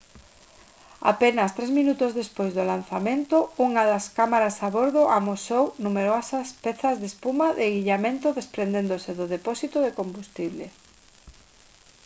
[1.13, 7.07] apenas 3 minutos despois do lanzamento unha das cámaras a bordo amosou numerosas pezas de
[7.11, 10.65] espuma de illamento desprendéndose do depósito de combustible